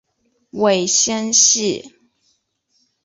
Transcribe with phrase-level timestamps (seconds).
[0.49, 1.93] 尾纤细。